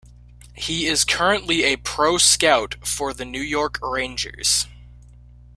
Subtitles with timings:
[0.55, 4.65] He is currently a pro scout for the New York Rangers.